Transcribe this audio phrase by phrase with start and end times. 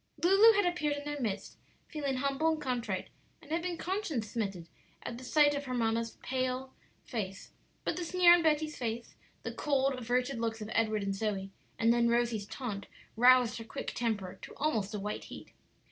[0.23, 1.57] Lulu had appeared in their midst,
[1.87, 3.09] feeling humble and contrite,
[3.39, 4.67] and had been conscience smitten
[5.03, 7.51] at sight of her mamma's pale face;
[7.83, 11.93] but the sneer on Betty's face, the cold, averted looks of Edward and Zoe, and
[11.93, 15.51] then Rosie's taunt roused her quick temper to almost a white heat.